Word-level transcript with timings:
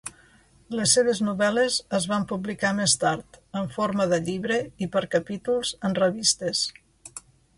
Les 0.77 0.93
seves 0.97 1.19
novel·les 1.25 1.75
es 1.97 2.07
van 2.13 2.25
publicar 2.31 2.71
més 2.79 2.95
tard, 3.03 3.37
en 3.61 3.69
forma 3.77 4.09
de 4.13 4.19
llibre 4.29 4.59
i 4.85 4.89
per 4.97 5.03
capítols 5.19 5.75
en 5.91 5.99
revistes. 6.03 6.65